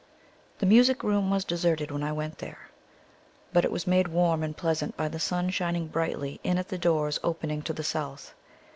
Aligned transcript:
The 0.57 0.65
music 0.65 1.03
room 1.03 1.29
was 1.29 1.45
deserted 1.45 1.91
when 1.91 2.01
I 2.01 2.11
went 2.11 2.39
there; 2.39 2.69
but 3.53 3.63
it 3.63 3.71
was 3.71 3.85
made 3.85 4.07
warm 4.07 4.41
and 4.41 4.57
pleasant 4.57 4.97
by 4.97 5.07
the 5.07 5.19
sun 5.19 5.51
shining 5.51 5.85
brightly 5.85 6.39
in 6.43 6.57
at 6.57 6.69
the 6.69 6.79
doors 6.79 7.19
opening 7.23 7.61
to 7.61 7.71
the 7.73 7.83
south. 7.83 8.33